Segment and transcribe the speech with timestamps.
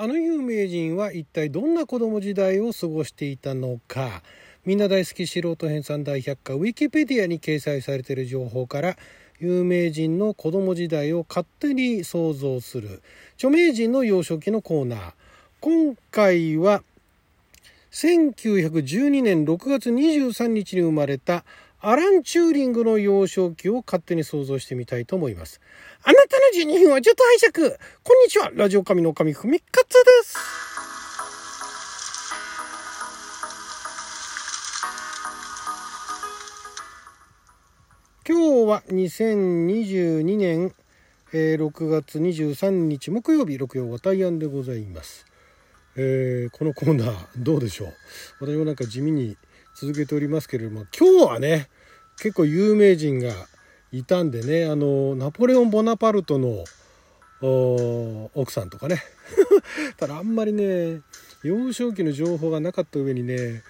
[0.00, 4.22] あの有名人は一体どんな子供時代を過ごしていたのか。
[4.64, 8.96] みんな大好き素人編纂大百科ウィキペディアに掲載されている情報から
[9.40, 13.02] 有名人の子供時代を勝手に想像する。
[13.34, 15.12] 著名人の幼少期のコーナー。
[15.60, 16.84] 今回は
[17.90, 21.44] 1912年6月23日に生まれた
[21.80, 25.60] アラン・チューリングの幼少期を勝手に想像してみたいと思います。
[26.02, 30.38] あなたの12分はちょっと拝借こんにちはラジオ神の神ふみかつです。
[38.26, 40.74] 今日は2022年、
[41.32, 45.26] えー、6月23日木曜日、六曜は大安でございます。
[45.96, 47.94] えー、このコーナーどうでしょう
[48.40, 49.36] 私もなんか地味に
[49.80, 51.68] 続けておりますけれども今日はね
[52.18, 53.32] 結構有名人が
[53.92, 56.64] いたんでねあのナポレオン・ボナパルトの
[58.34, 59.00] 奥さんとかね。
[59.96, 61.02] ただあんまりね
[61.44, 63.62] 幼少期の情報がなかった上にね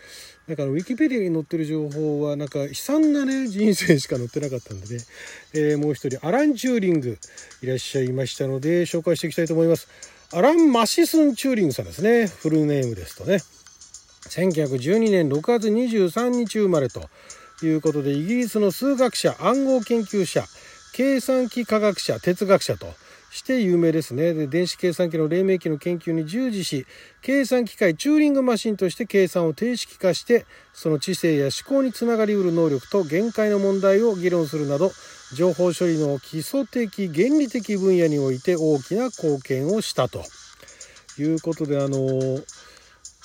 [0.46, 5.04] なんかウィキペディアに載ってる情報はなんか悲惨なね人生しか載ってなかったんでね、
[5.52, 7.18] えー、もう一人アラン・チューリング
[7.60, 9.88] いらっしゃいましたので紹介していきたいと思います。
[10.32, 12.26] アラン・マシスン・チューリングさんですね。
[12.26, 13.40] フルネームですとね。
[14.28, 17.08] 1912年6月23日生まれと
[17.62, 20.44] いうことでイギリスの数学者暗号研究者
[20.92, 22.86] 計算機科学者哲学者と
[23.30, 24.32] して有名ですね。
[24.32, 26.86] で電子計算機の黎明期の研究に従事し
[27.20, 34.92] 計算機械チューリングマシンとして計算を定式化してその知性や思考につながりうる能力と限界の問題を議論するなど
[35.34, 40.22] 情報処理の基礎的原理的分野において大きな貢献をしたと。
[41.22, 42.40] いうことであの、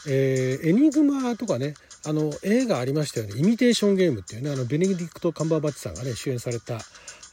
[0.08, 6.80] えー、エニグマとかねあの映画ありましたよね「イミテーションゲーム」っていうねあのベネディクト・カンバーバッチさんがね主演された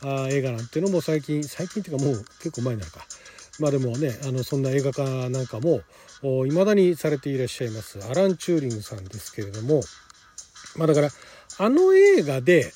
[0.03, 3.07] あ映画なんていうのも最近最近っていうかもう結構前になるか。
[3.59, 5.83] まあでもねあのそんな映画化なんかも
[6.47, 9.83] いまだにされていらっしゃいますアラン・チューリングさんですけれども
[10.77, 11.09] まあだから
[11.59, 12.73] あの映画で、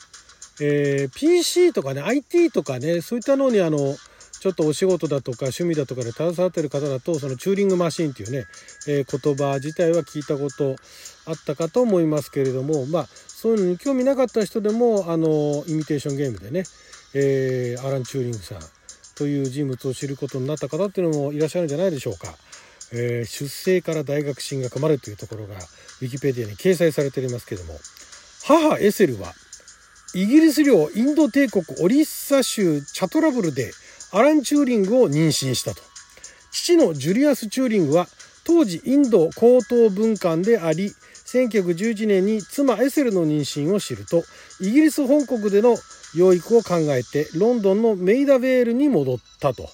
[0.61, 3.97] えー、PC とかね IT とかねそういったのにあの
[4.44, 8.44] ちょっとお仕事だとか趣味だとかで携わってる方だとそのチューリングマシンっていうね、
[8.86, 10.77] えー、言葉自体は聞いたこと
[11.24, 16.64] あったかと思いますけれどもまあそういうのに興味なかった人でもあのイミテーションゲームでね、
[17.14, 18.58] えー、アラン・チューリングさん
[19.16, 22.28] という人物を知ることになった方っていうのもいらっしゃるんじゃないでしょうか。
[22.92, 27.78] えー、出生から大学進学までというところがウィキペディアに掲載されておりますけども
[28.44, 29.32] 母エセルは
[30.14, 33.72] イギリス領インド帝国オリッサ州チャトラブルで
[34.14, 35.83] アラン・チューリングを妊娠したと
[36.52, 38.07] 父のジュリアス・チューリングは
[38.45, 40.92] 当時インド高等文官であり
[41.27, 44.23] 1911年に妻エセルの妊娠を知ると
[44.61, 45.77] イギリス本国での
[46.14, 49.69] 養育を考えてロンドンのメイダベールに戻ったと。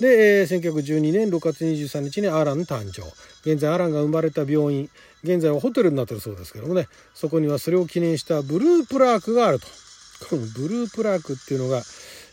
[0.00, 3.02] で、えー、1912年6月23日にアラン誕生。
[3.48, 4.90] 現在アランが生まれた病院、
[5.22, 9.66] 現在はホテルになってるそうですけどもね、そこにはそれを記念したブループラークがあると。
[10.28, 11.82] このブループラークっていうのが、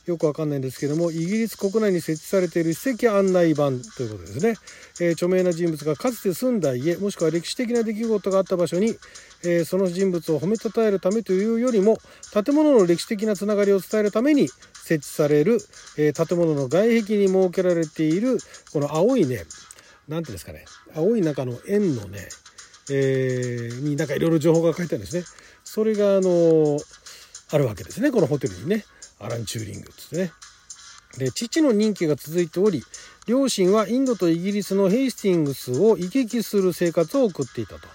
[0.05, 4.55] よくわかんないんですけどもイギリス国内に設置されている史跡案内板ということですね、
[4.99, 8.95] えー、著名な人物がかつて住んだ家もしくは歴史的な出来事があった場所に、
[9.43, 11.97] えー、その人物を褒めたたえるためというよりも
[12.33, 15.59] 建物の歴史的なつながりを伝えるために設置される、
[15.97, 18.39] えー、建物の外壁に設けられている
[18.73, 19.43] この青いね
[20.07, 22.19] 何ていうんですかね青い中の円のね、
[22.91, 25.23] えー、になんかいろいろ情報が書いてあるんですね
[25.63, 26.79] それがあの
[27.51, 28.83] あるわけですねこのホテルにね。
[29.21, 30.31] アラン・チューリングですね。
[31.17, 32.83] で父の任期が続いており
[33.27, 37.87] 両親はインドとイギリスのヘイスティングスを行き来する生活を送っていたと。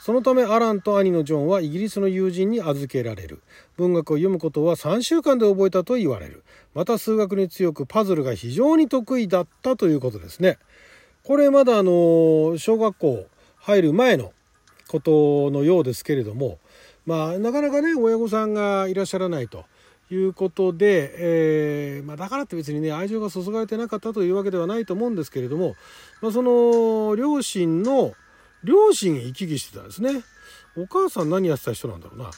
[0.00, 3.40] そのためアランと兄のジョンはイギリスの友人に預けられる。
[3.78, 6.42] 文学を読むことは3週間で覚えたと言われる。
[6.74, 10.58] また数学に強くパズルが非常に得意だったということですね。
[11.22, 14.32] これまだあの小学校入る前の
[14.88, 16.58] ことのようですけれども
[17.06, 19.64] まあなかなかね親御さんがいらっしゃらないと。
[20.10, 25.76] いうことで、えーまあ、だからって別にね愛情が注がれてなかったというわけではないと思うんですけれども、
[26.20, 28.12] まあ、その両親の
[28.64, 30.22] 両親行き来してたんですね。
[30.76, 32.30] お母さん何やってた人なんだろうな。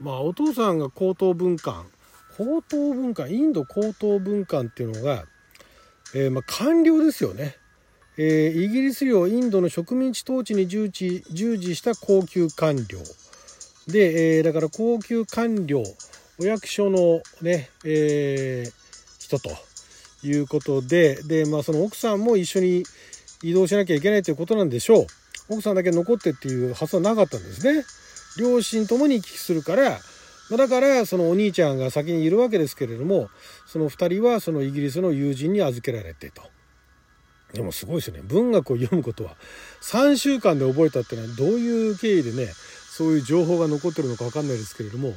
[0.00, 1.86] まあお父さんが高等文官。
[2.36, 5.24] 高等文官インド高等文官っていうのが、
[6.14, 7.56] えー、まあ官僚ですよね、
[8.18, 12.98] えー、イギリス領インドの植民地統治に従事従事した高級官僚。
[13.86, 15.82] で、えー、だから高級官僚
[16.38, 18.72] お役所のね、えー、
[19.18, 19.50] 人と
[20.22, 22.84] いうことで、で、まあその奥さんも一緒に
[23.42, 25.06] 移動しなきゃいけないということなんでしょう。
[25.48, 27.84] 奥さんだけ残ってっていう発想はなかったんですね。
[28.38, 29.98] 両親ともに行き来するから、
[30.50, 33.30] まだからそのお兄ちゃんが先にいるわけですけれども、
[33.66, 36.42] その2人はそのイギリスの友人に預けられてと
[37.52, 39.36] でもすごいですよね文学を読むことは
[39.82, 42.52] 3週間で覚えたっていうのはどういう経緯でね
[42.90, 45.14] そういう情報が残ってるのか分かんないですけれども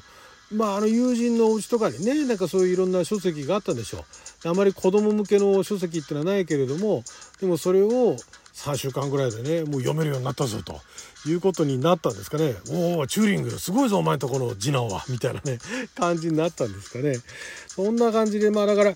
[0.51, 4.05] まああの友人のお家とかにねなんかそういういろんな書籍があったんでしょ
[4.45, 4.49] う。
[4.49, 7.03] あまり子供向けの書籍ってのはないけれども
[7.39, 8.15] でもそれを
[8.53, 10.81] 3週間ぐらいでねもう読めるようになったぞと
[11.27, 12.55] いうことになったんですかね。
[12.71, 15.59] おおチューリングすごいぞお前んとこの次男はみたいなね
[15.95, 17.19] 感じになったんですかね。
[17.67, 18.93] そんな感じでまあだからい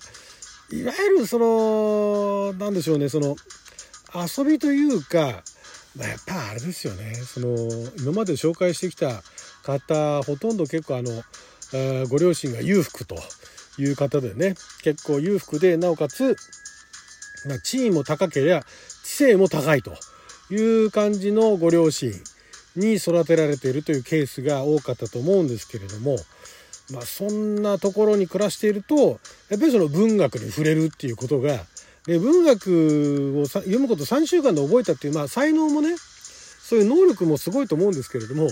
[0.82, 3.36] わゆるその何でしょうねその
[4.14, 5.42] 遊びというか、
[5.96, 7.14] まあ、やっぱあれですよね。
[7.14, 7.56] その
[7.98, 9.22] 今まで紹介してきた
[9.64, 13.16] 方ほとんど結構あのご両親が裕福と
[13.78, 16.36] いう方でね結構裕福でなおかつ、
[17.48, 18.62] まあ、地位も高ければ
[19.02, 19.94] 知性も高いと
[20.50, 22.12] いう感じのご両親
[22.76, 26.16] に育てられているというケースが多かったと思うんですけれども、
[26.92, 28.94] まあ、そんなところに暮らしていると
[29.48, 31.64] やっぱりその文学に触れるっていうことが
[32.06, 38.48] で文学を読むこと3週間で覚えたっていう、まあ、才能もねそういう能力もすごいと思うんですけれども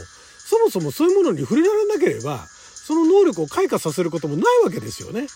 [0.52, 5.26] そもそもそういうものに触れられなければその能力を開花させることもないわけですよね。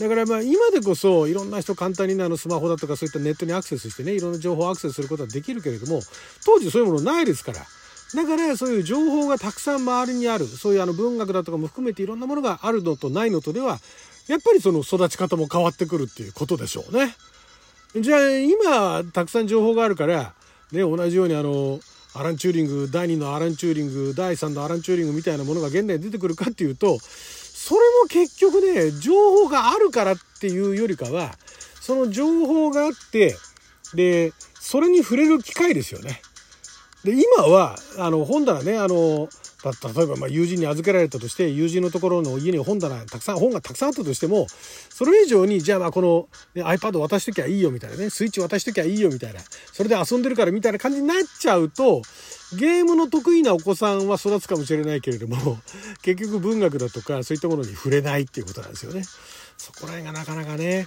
[0.00, 6.00] だからまあ今でこそいろんな人簡単にあのスマホだとかそういったネットにアクセスしてねいろんな情報をアクセスすることはできるけれども
[6.44, 7.60] 当時そういうものないですから
[8.14, 13.78] だからそういう情報がたくさん周りにあるそういうあの文学だとかも含めていろんなものがあるのとないのとでは
[14.28, 17.14] やっぱりその育ち方も変わってくるっていうことでしょうね。
[17.98, 20.34] じゃあ今たくさん情報があるから
[20.72, 21.80] ね同じようにあの
[22.18, 31.34] アラン・チューリング第2のアラン・チューリング第3のアラン・チューリングみたいなものが現代に出てくるかっていうとそれも結局ね情報があるからっていうよりかは
[31.80, 33.36] その情報があって
[33.94, 36.20] でそれに触れる機会ですよね。
[37.04, 39.28] で今はあの本棚ねあの
[39.72, 49.40] 例えばま友人に預けられたとして友人のところの家に本棚たくさん本がたくさんあったとしてもそれ以上にじゃあまあこの、ね、iPad 渡しときゃいいよみたいなねスイッチ渡しときゃいいよみたいな
[49.72, 52.02] それで遊んでるからみたいな感じになっちゃうと
[52.56, 55.58] ゲームの得意なお子さんは育つかもしれないけれども
[56.02, 59.02] 結局文学だとかそういったものに触れないっていうことなんですよね。
[59.58, 60.86] そこら辺がなかなかね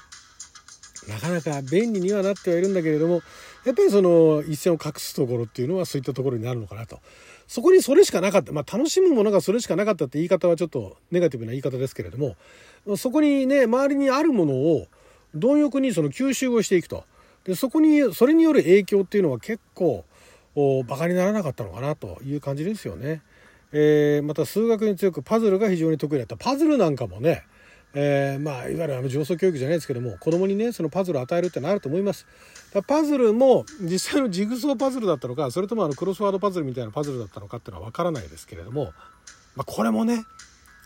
[1.07, 3.21] なかなか便利にはなってはいるんだけれども
[3.65, 6.99] やっぱりその一線を画すところっていうのはそういったところになるのかなと。
[7.49, 8.51] そこにそれしかなかった。
[8.53, 12.37] まあ楽しむものがそれしかなかったって言い方はちょっとネガティブな言い方ですけれども、
[12.95, 14.85] そこにね、周りにあるものを
[15.33, 17.05] 貪欲にその吸収をしていくと。
[17.45, 20.05] で、そこに、それによる影響っていうのは結構、
[20.87, 23.23] バカにならなかったのかなという感じですよね。
[23.71, 26.37] えー、また数学に強くパズルが非常に得意だった。
[26.37, 27.45] パズルなんかもね、
[27.93, 32.27] えー、まあいわゆるあの上層教育じゃないですけども子供にねそのパズルを与えるってのあると思います
[32.87, 38.93] パズルも実際のジグソーパズルだったのかそれともあのクロスワードパズルみたいなパズルだったのかっていうのは分からないですけれども、
[39.55, 40.23] まあ、これもね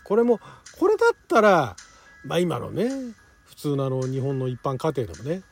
[0.04, 0.40] これも
[0.78, 1.76] これだったら、
[2.24, 2.88] まあ、今のね
[3.44, 5.42] 普通のあの日本の一般家庭でもね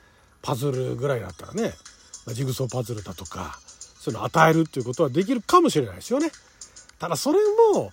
[0.41, 1.75] パズルぐらいだったらね、
[2.27, 3.59] まあ、ジグソーパズルだとか
[4.03, 6.31] そういうの与えるっていうことはできるかもしれないですよね。
[6.99, 7.39] ただそれ
[7.75, 7.93] も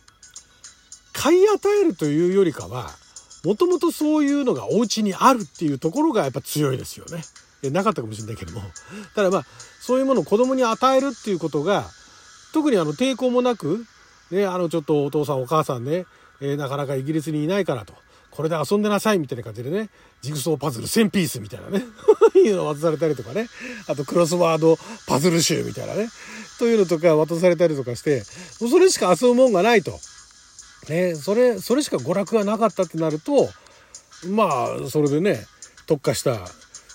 [1.14, 2.90] 買い与えるというよりかは
[3.44, 7.24] もともとそういうのがお家にあるっていうところがやっぱ強いですよね。
[7.72, 8.62] なかったかもしれないけども。
[9.16, 9.46] ただまあ、
[9.82, 11.90] そういうものを子供に与えるっていうことが、
[12.54, 13.86] 特にあの抵抗もなく、
[14.32, 16.06] ね、あのちょっとお父さんお母さんね、
[16.42, 17.94] えー、なかなかイギリスにいないからと。
[18.32, 19.90] これで遊んでなさいみたいな感じでね、
[20.22, 21.84] ジグソーパズル1000ピースみたいなね、
[22.36, 23.50] いうのを渡されたりとかね、
[23.88, 24.78] あとクロスワード
[25.08, 26.10] パズル集みたいなね、
[26.60, 28.24] というのとか渡されたりとかして、
[28.62, 30.00] もうそれしか遊ぶもんがないと。
[30.90, 33.50] ね、それ、それしか娯楽がなかったってなると、
[34.28, 35.46] まあ、それでね、
[35.88, 36.40] 特化した、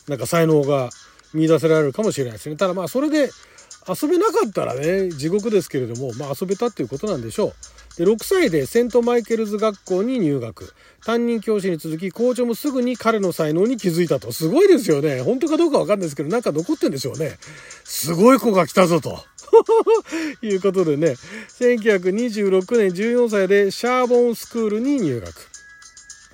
[0.08, 0.90] なんか才能が
[1.32, 2.56] 見出せられるかもしれないですね。
[2.56, 3.30] ただまあ、それで
[3.86, 7.54] 遊べなかったらね、地獄ですけれども、まあ遊べたっていうことなんでしょう。
[7.98, 10.72] で、6歳でセントマイケルズ学校に入学。
[11.04, 14.32] 担任教師に続き、校長もすぐに彼の才能に気づいたと。
[14.32, 15.20] すごいですよね。
[15.20, 17.36] 本当かどうかわかんないですけど、なんか残ってんでしょうね。
[17.84, 19.22] すごい子が来たぞと。
[20.42, 21.16] いうことでね、
[21.58, 25.34] 1926年14歳でシャーボンスクールに入学。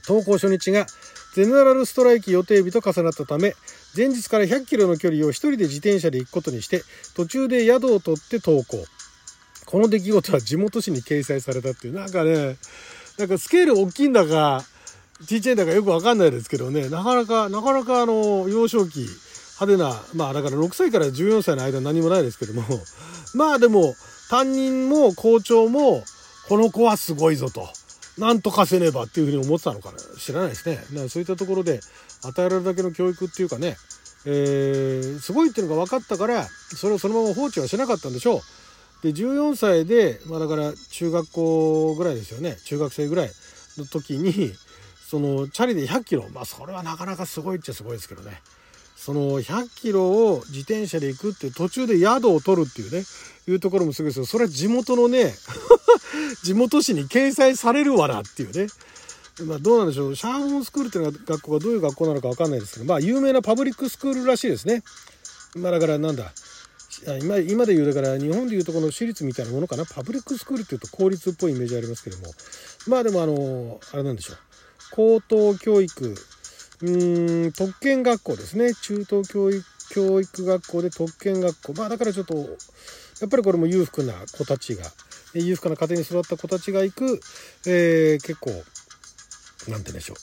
[0.07, 0.87] 登校初日が
[1.35, 3.55] ゼネラルストライキ予定日と重なったため、
[3.97, 6.83] 前日から100キロの距離を一人で自転車で行くことにして、
[7.15, 8.85] 途中で宿を取って登校。
[9.67, 12.57] この出来事は地元紙に掲載されたっていう、なんかね、
[13.19, 14.65] なんかスケール大きいんだか、
[15.27, 19.07] ちっちゃいんだかよくわかんないですけどね、なかなか、なかなかあの、幼少期、
[19.61, 22.63] 派手な、まあだから6歳から14歳の間何もないですけども、
[23.35, 23.95] まあでも、
[24.31, 26.03] 担任も校長も、
[26.49, 27.69] この子はすごいぞと。
[28.19, 30.77] なんとかせねばっていうふうに思ってたのかな知らないですね。
[30.77, 31.81] だからそういったところで
[32.23, 33.77] 与えられるだけの教育っていうかね、
[34.27, 38.41] えー、すごいっていうのが分かったから、それをそのまま放置はしなかったんでしょう。
[39.03, 42.57] で、14歳で、まあだから中学校ぐらいですよね。
[42.65, 43.31] 中学生ぐらい
[43.79, 44.53] の時に、
[45.09, 46.29] そのチャリで100キロ。
[46.33, 48.43] まあそれはなかなかすごいっちゃすごいですけどね。
[49.01, 53.03] その100キロを自転車で行くって途中で宿を取るっていうね、
[53.49, 54.27] いうところもすごいですよ。
[54.27, 55.35] それは地元のね、
[56.45, 58.67] 地元紙に掲載されるわなっていうね。
[59.47, 60.17] まあどうなんでしょう。
[60.17, 64.83] シャーモンスクールっていうのが学校がどういう学校なのかわかんないですけど、まあ有名なパブリックスクールらしいですね。
[65.55, 66.31] まあだからなんだ。
[67.23, 72.27] 今今で言うだから日本でいうとこの私立みたいなものかなパブリックスクールっていうと公立っぽいイメージありますけども
[72.89, 74.37] まあでもあのあれなんでしょう
[74.91, 76.15] 高等教育
[76.83, 78.75] うん特権学校ですね。
[78.75, 81.73] 中等教育教育学校で特権学校。
[81.75, 82.45] まあだからちょっとや
[83.27, 84.85] っぱりこれも裕福な子たちが
[85.35, 87.21] 裕福な家庭に育った子たちが行く、
[87.67, 88.65] えー、結構なんて
[89.69, 90.17] 言うんでしょう、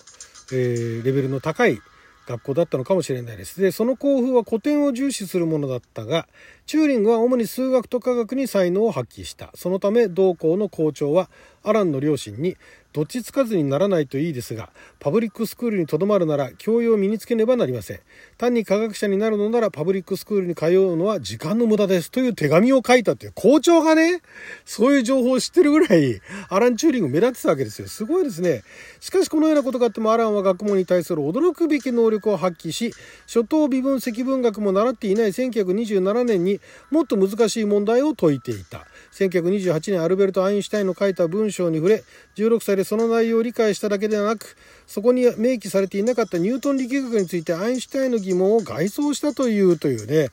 [0.56, 1.80] えー、レベルの高い
[2.28, 3.60] 学校だったのかもしれないです。
[3.60, 6.28] で、その校風は古典を重視するものだったが、
[6.68, 9.52] チューリングは主に数学と科学に才能を発揮した。
[9.56, 11.30] そのため、同校の校長は、
[11.64, 12.58] アランの両親に、
[12.98, 18.00] どっちつかずにならないといいですが、パブリックスクールにとどまるなら教養を身につけねばなりません。
[18.40, 22.10] 単に科学者になるのならパブリックスクールに通うのは時間の無駄です。
[22.10, 24.22] という手紙を書いたっていう校長がね、
[24.66, 27.88] そういう情報を知ってるぐらい、アラン・チューリング目立ってたわけですよ。
[27.88, 28.64] すごいですね。
[29.00, 32.94] しかしこのようなことがあってもアランは学問に対する驚くべき能力を発揮し、
[33.28, 36.57] 初等微分積分学も習っていない1927年に
[36.92, 38.86] もっと難しい問題を解いていた。
[39.14, 42.04] 1928年アルベルト・アインシュタインの書いた文章に触れ、
[42.36, 50.30] 16歳でその内容を理解しただけではなく、そこに明記されていなかったニュートン力学についてアインシュタインの疑問を外装したというというね、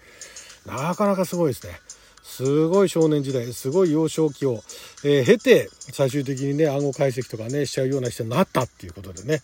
[0.66, 1.80] なかなかすごいですね。
[2.22, 4.62] すごい少年時代、すごい幼少期を、
[5.04, 9.40] えー、経て、最終的にね、暗号解析とかね、しちゃうような人になったっていうことでね。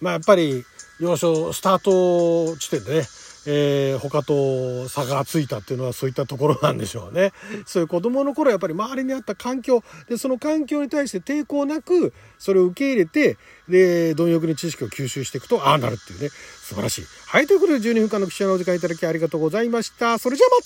[0.00, 0.64] まあやっぱり、
[1.00, 3.06] 幼少、スタート地点でね、
[3.50, 7.32] えー、他と差がついたっていうのはそういったところなんでしょうね。
[7.64, 17.04] そういう子供の頃やっぱり周りにあった環境、で、その環境に対して抵抗なく、それを受け入れて、で、貪欲に知識を吸収していくと、ああなるっていうね、素晴らしい。
[17.26, 20.18] はい、ということで12分間の記者のお時間いただきありがとうございました。
[20.18, 20.62] それじゃあまた